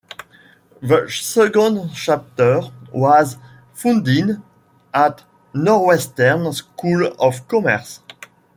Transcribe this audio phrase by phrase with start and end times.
[0.81, 2.61] The second chapter
[2.91, 3.37] was
[3.71, 4.41] founded
[4.91, 7.99] at Northwestern School of Commerce.